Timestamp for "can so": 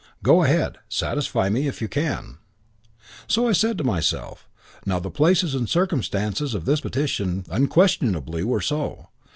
1.87-3.47